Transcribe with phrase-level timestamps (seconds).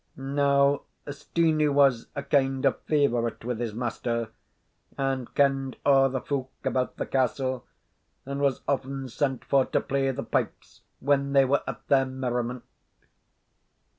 [0.17, 0.81] Now
[1.11, 4.29] Steenie was a kind of favourite with his master,
[4.97, 7.67] and kend a' the folk about the castle,
[8.25, 12.63] and was often sent for to play the pipes when they were at their merriment.